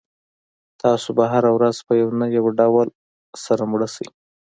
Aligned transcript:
تاسو 0.81 1.09
به 1.17 1.23
هره 1.33 1.51
ورځ 1.57 1.77
په 1.87 1.93
یو 2.01 2.09
نه 2.19 2.25
یو 2.37 2.45
ډول 2.59 2.87
سره 3.45 3.63
مړ 3.71 3.81
شئ. 3.95 4.07